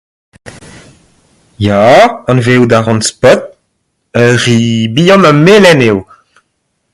Ya, 1.65 1.83
anavezout 2.29 2.73
a 2.77 2.79
ran 2.85 3.01
Spot, 3.09 3.41
ur 4.21 4.33
c'hi 4.41 4.57
bihan 4.95 5.27
ha 5.27 5.31
melen 5.45 5.79
eo. 5.89 5.99